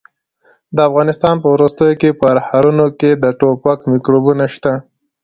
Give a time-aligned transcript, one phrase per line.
[0.75, 1.85] د افغانستان په ورستو
[2.21, 4.73] پرهرونو کې د ټوپک میکروبونه شته.